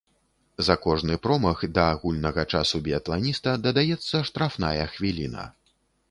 За 0.67 0.75
кожны 0.83 1.17
промах 1.25 1.59
да 1.75 1.83
агульнага 1.97 2.45
часу 2.55 2.81
біятланіста 2.87 3.53
дадаецца 3.65 4.23
штрафная 4.31 4.87
хвіліна. 4.95 5.45